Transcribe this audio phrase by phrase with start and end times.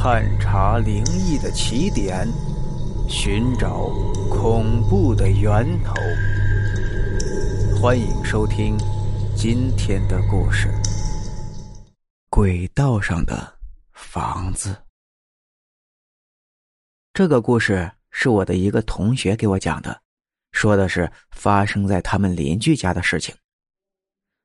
[0.00, 2.24] 探查灵异的起点，
[3.08, 3.88] 寻找
[4.30, 5.92] 恐怖的源头。
[7.76, 8.78] 欢迎收听
[9.36, 10.68] 今天的故事：
[12.30, 13.52] 轨道上的
[13.92, 14.76] 房子。
[17.12, 20.00] 这个故事是我的一个同学给我讲的，
[20.52, 23.34] 说的是发生在他们邻居家的事情。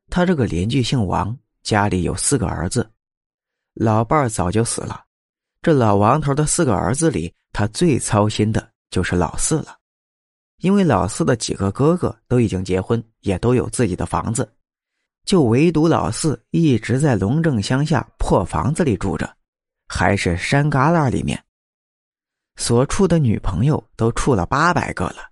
[0.10, 2.90] 他这个邻居姓王，家里有四个儿子，
[3.76, 5.03] 老伴儿早就死了。
[5.64, 9.78] 这老王头的四个儿子里，他最操心的就是老四了，
[10.58, 14.54] 因为老四的几个哥哥都已经结婚，也都有自己的房子，
[15.24, 19.34] 就唯独老四一直在龙正乡下破房子里住着，
[19.88, 21.42] 还是山旮旯里面。
[22.58, 25.32] 所处的女朋友都处了八百个了，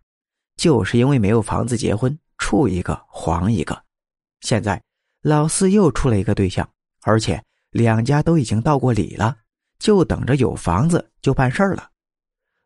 [0.55, 3.77] 就是因为没有房子结婚，处一个黄一个。
[4.39, 4.81] 现在
[5.21, 6.65] 老四又处了一个对象，
[7.01, 9.35] 而且两家都已经到过礼了。
[9.81, 11.89] 就等着有房子就办事儿了。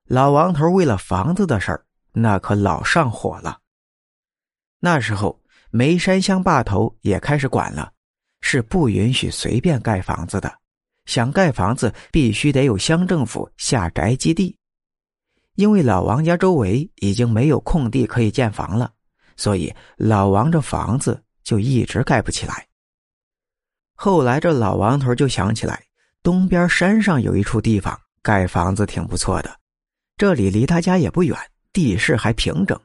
[0.04, 3.58] 老王头为了房子的事儿，那可老上火了。
[4.80, 7.90] 那时候梅山乡坝头也开始管了，
[8.42, 10.54] 是不允许随便盖房子的。
[11.06, 14.56] 想盖房子必须得有乡政府下宅基地。
[15.56, 18.92] 因为老王家周围已经没有空地可以建房了，
[19.38, 22.68] 所以老王这房子就一直盖不起来。
[23.94, 25.82] 后来这老王头就想起来。
[26.26, 29.60] 东边山上有一处地方盖房子挺不错的，
[30.18, 31.38] 这里离他家也不远，
[31.72, 32.82] 地势还平整，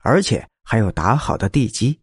[0.00, 2.00] 而且还有打好的地基。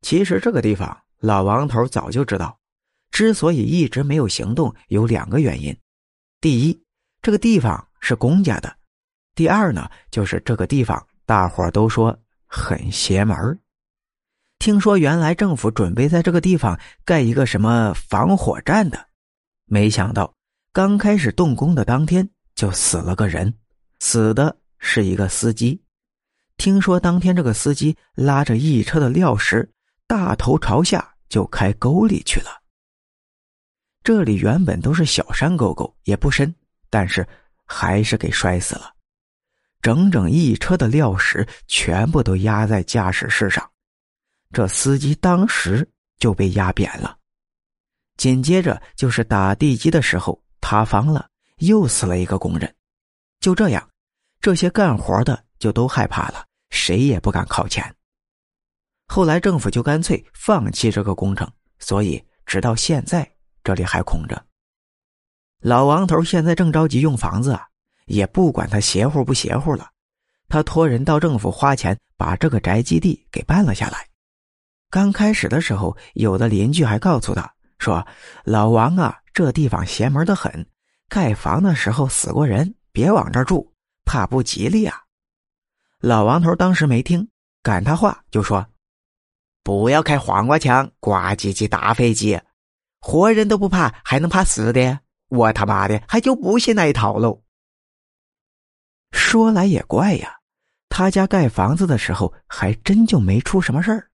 [0.00, 2.58] 其实这个地方老王头早就知道，
[3.10, 5.76] 之所以一直没有行动，有两个原因：
[6.40, 6.82] 第一，
[7.20, 8.70] 这个地方是公家的；
[9.34, 13.60] 第二呢，就是这个地方大伙都说很邪门
[14.58, 19.11] 听说原来政府准备在这个地方盖一个什么防火站的。
[19.66, 20.32] 没想到，
[20.72, 23.52] 刚开始动工的当天就死了个人，
[24.00, 25.82] 死的是一个司机。
[26.56, 29.68] 听说当天这个司机拉着一车的料石，
[30.06, 32.60] 大头朝下就开沟里去了。
[34.04, 36.54] 这里原本都是小山沟沟，也不深，
[36.90, 37.26] 但是
[37.64, 38.92] 还是给摔死了。
[39.80, 43.68] 整整一车的料石全部都压在驾驶室上，
[44.52, 45.88] 这司机当时
[46.18, 47.16] 就被压扁了。
[48.22, 52.72] 紧接着就是打地基的时候塌方了，又死了一个工人。
[53.40, 53.90] 就这样，
[54.40, 57.84] 这些干活的就都害怕了，谁也不敢靠前。
[59.08, 61.50] 后来政府就干脆放弃这个工程，
[61.80, 63.28] 所以直到现在
[63.64, 64.40] 这里还空着。
[65.58, 67.66] 老王头现在正着急用房子啊，
[68.06, 69.90] 也不管他邪乎不邪乎了，
[70.48, 74.06] 他托人到政府花钱把这个宅基地给办了下来。
[74.90, 77.52] 刚开始的时候，有的邻居还告诉他。
[77.82, 78.06] 说
[78.46, 80.64] ：“老王啊，这地方邪门的很，
[81.08, 85.02] 盖房的时候死过人，别往这住，怕不吉利啊。”
[85.98, 87.28] 老王头当时没听，
[87.60, 88.64] 赶他话就说
[89.64, 92.40] ：“不要开黄瓜墙，呱唧唧打飞机，
[93.00, 95.00] 活人都不怕，还能怕死的？
[95.28, 97.42] 我他妈的还就不信那一套喽。”
[99.10, 100.36] 说来也怪呀，
[100.88, 104.08] 他家盖房子的时候还真就没出什么事儿。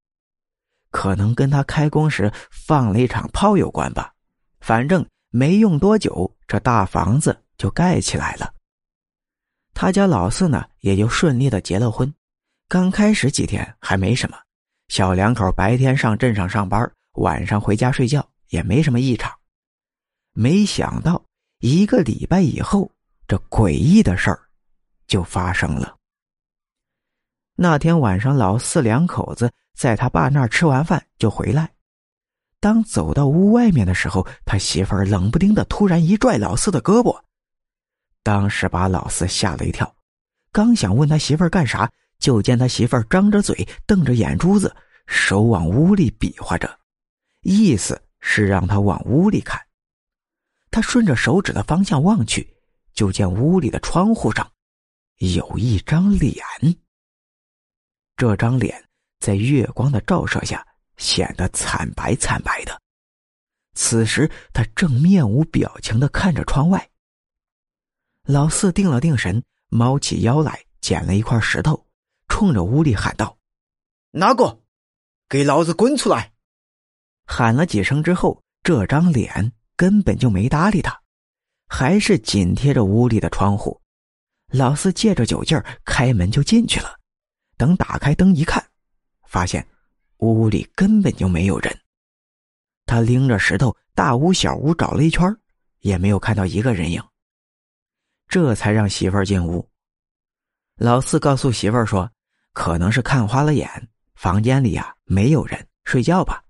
[0.90, 4.12] 可能跟他开工时放了一场炮有关吧，
[4.60, 8.52] 反正没用多久，这大房子就盖起来了。
[9.74, 12.12] 他家老四呢，也就顺利的结了婚。
[12.68, 14.36] 刚开始几天还没什么，
[14.88, 19.32] 小两口白天上镇上上班，晚上回家睡觉，也没什么异常。
[20.32, 21.22] 没想到
[21.60, 22.90] 一个礼拜以后，
[23.26, 24.40] 这诡异的事儿
[25.06, 25.97] 就发生了。
[27.60, 29.52] 那天晚上，老四两口子。
[29.74, 31.72] 在他爸那儿吃完饭就回来，
[32.58, 37.20] 当走到屋外面的时候，他媳妇儿冷不丁的突然一拽老四的胳膊，
[38.24, 39.94] 当时把老四吓了一跳。
[40.50, 41.88] 刚想问他媳妇儿干啥，
[42.18, 44.74] 就见他媳妇儿张着嘴，瞪着眼珠子，
[45.06, 46.78] 手往屋里比划着，
[47.42, 49.60] 意思是让他往屋里看。
[50.72, 52.52] 他顺着手指的方向望去，
[52.94, 54.50] 就见屋里的窗户上
[55.18, 56.36] 有一张脸。
[58.18, 58.84] 这张脸。
[59.20, 60.64] 在月光的照射下，
[60.96, 62.80] 显得惨白惨白的。
[63.74, 66.88] 此时，他正面无表情的看着窗外。
[68.24, 71.86] 老四定了定神，猫起腰来，捡了一块石头，
[72.28, 73.36] 冲着屋里喊道
[74.12, 74.60] ：“哪个？
[75.28, 76.32] 给老子滚出来！”
[77.26, 81.00] 喊了几声之后，这张脸根本就没搭理他，
[81.68, 83.80] 还是紧贴着屋里的窗户。
[84.52, 86.97] 老四借着酒劲儿，开门就进去了。
[87.58, 88.64] 等打开灯一看。
[89.26, 89.66] 发现
[90.18, 91.78] 屋里根本就没有人。
[92.86, 95.22] 他拎着石头，大屋小屋找了一圈，
[95.80, 97.02] 也没有看到一个人影。
[98.26, 99.68] 这才让媳妇进屋。
[100.76, 102.10] 老四告诉媳妇说
[102.54, 103.68] ：“可能是看花了眼，
[104.14, 106.42] 房间里呀没有人，睡觉吧。”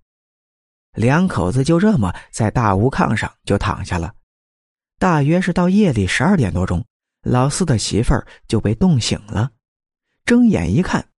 [0.94, 4.14] 两口子就这么在大屋炕上就躺下了。
[4.98, 6.84] 大约是到夜里十二点多钟，
[7.22, 8.14] 老四的媳妇
[8.46, 9.50] 就被冻醒了，
[10.28, 11.08] 睁眼一看，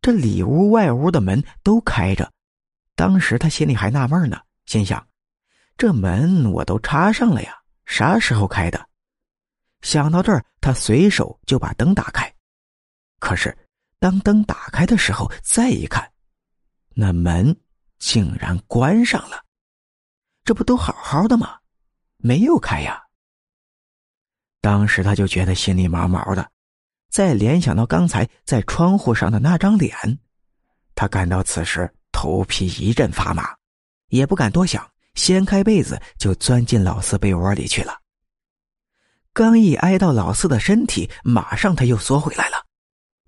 [0.00, 2.32] 这里屋外屋的门都开着。
[2.94, 5.04] 当时他心里还纳闷呢，心想
[5.76, 8.88] ：“这门我都插上了呀，啥时候开的？”
[9.82, 12.32] 想到这儿，他随手就把灯打开。
[13.18, 13.58] 可是，
[13.98, 16.08] 当灯打开的时候，再一看，
[16.90, 17.60] 那门
[17.98, 19.44] 竟然关上了。
[20.44, 21.58] 这不都好好的吗？
[22.18, 23.02] 没有开呀。
[24.60, 26.48] 当时他就觉得心里毛毛的，
[27.10, 29.92] 再联想到刚才在窗户上的那张脸，
[30.94, 33.54] 他感到此时头皮一阵发麻，
[34.08, 37.98] 也不敢多想，掀开被子就钻进老四被窝里去了。
[39.32, 42.64] 刚一挨到老四的身体，马上他又缩回来了，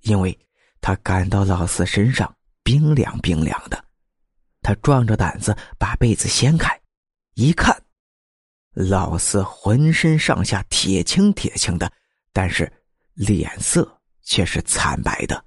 [0.02, 0.38] 因为
[0.80, 2.32] 他感到老四身上
[2.62, 3.84] 冰凉冰凉的。
[4.62, 6.80] 他壮着胆子把被子掀开，
[7.34, 7.76] 一看，
[8.74, 11.90] 老四浑身上下铁青铁青的，
[12.32, 12.72] 但是
[13.14, 15.44] 脸色却是惨白的，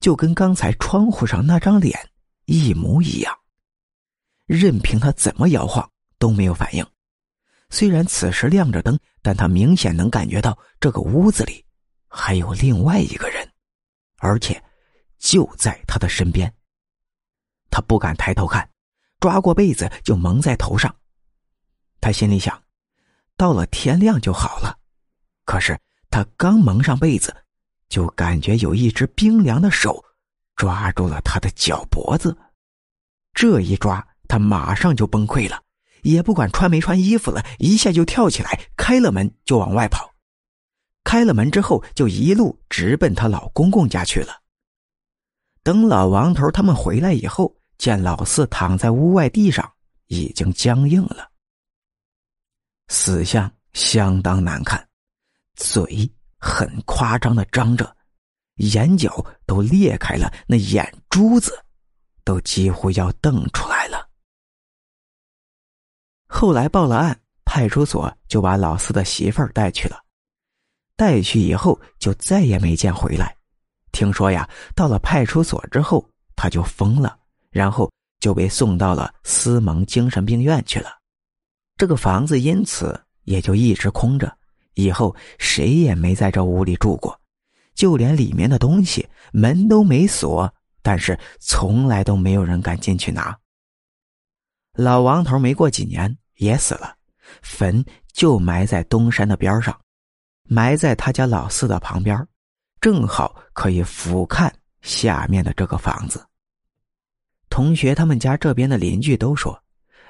[0.00, 1.98] 就跟刚才窗户上那张脸
[2.46, 3.38] 一模一样。
[4.46, 6.86] 任凭他怎么摇晃，都没有反应。
[7.70, 11.64] 虽然此时亮着灯，但他明显能感觉到这个屋子里
[12.08, 13.50] 还有另外一个人，
[14.18, 14.62] 而且
[15.18, 16.52] 就在他的身边。
[17.70, 18.68] 他不敢抬头看，
[19.20, 20.94] 抓过被子就蒙在头上。
[22.00, 22.62] 他心里想，
[23.36, 24.78] 到了天亮就好了。
[25.46, 25.78] 可是
[26.12, 27.34] 他刚蒙上被子，
[27.88, 30.04] 就感觉有一只冰凉的手
[30.54, 32.36] 抓住了他的脚脖子。
[33.32, 35.60] 这一抓，他马上就崩溃了。
[36.02, 40.12] 也不管穿没穿衣服了，一下就跳起来，开了门就往外跑。
[41.02, 44.42] 开了门之后，就一路直奔他老公公家去了。
[45.62, 49.72] 等老王头他们回来以后，见老四躺在屋外地上，
[50.08, 51.30] 已经僵硬了，
[52.88, 54.86] 死相相当难看，
[55.54, 57.96] 嘴很夸张的张着，
[58.56, 61.52] 眼角都裂开了，那眼珠子
[62.24, 64.08] 都几乎要瞪出来了。
[66.26, 70.02] 后来报了案，派出所就把老四的媳妇儿带去了。
[70.96, 73.36] 带去以后就再也没见回来。
[73.92, 77.18] 听说呀，到了派出所之后，他就疯了，
[77.50, 77.90] 然后
[78.20, 80.90] 就被送到了思蒙精神病院去了。
[81.76, 84.34] 这个房子因此也就一直空着，
[84.74, 87.20] 以后谁也没在这屋里住过，
[87.74, 90.52] 就连里面的东西门都没锁，
[90.82, 93.36] 但是从来都没有人敢进去拿。
[94.74, 96.16] 老王头没过几年。
[96.36, 96.96] 也死了，
[97.40, 99.78] 坟就埋在东山的边上，
[100.48, 102.26] 埋在他家老四的旁边，
[102.80, 106.26] 正好可以俯瞰下面的这个房子。
[107.48, 109.56] 同学他们家这边的邻居都说，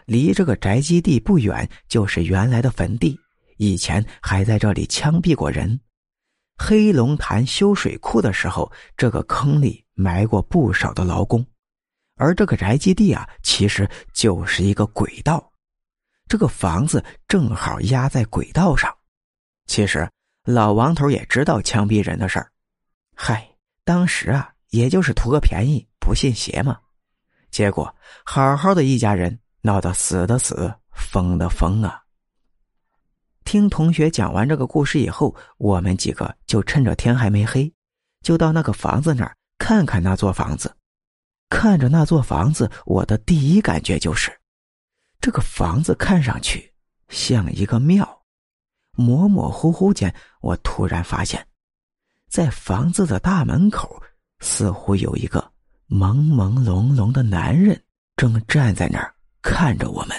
[0.06, 3.19] 离这个宅基地不远就是原来的坟地，
[3.57, 5.79] 以前还在这里枪毙过人。
[6.59, 11.45] 黑龙潭修水库的时候，这个坑里埋过不少的劳工，
[12.17, 15.53] 而这个宅基地啊，其实就是一个轨道。
[16.29, 18.94] 这个房子正好压在轨道上，
[19.67, 20.09] 其实
[20.44, 22.51] 老王头也知道枪毙人的事儿，
[23.17, 23.49] 嗨，
[23.85, 26.79] 当时啊，也就是图个便宜，不信邪嘛。
[27.51, 27.93] 结果
[28.25, 32.02] 好好的一家人闹得死的死，疯的疯啊。
[33.53, 37.71] 听同学讲完这个故事以后，我们几个就趁着天还没黑，
[38.23, 40.75] 就到那个房子那儿看看那座房子。
[41.51, 44.32] 看着那座房子，我的第一感觉就是。
[45.21, 46.73] 这个房子看上去
[47.11, 48.23] 像一个庙，
[48.97, 51.47] 模模糊糊间，我突然发现，
[52.31, 54.03] 在房子的大门口，
[54.39, 55.53] 似乎有一个
[55.91, 57.79] 朦朦胧胧的男人
[58.17, 60.17] 正站在那儿看着我们，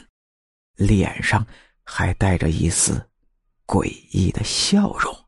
[0.75, 1.44] 脸上
[1.84, 3.04] 还带着一丝
[3.65, 5.23] 诡异的笑容。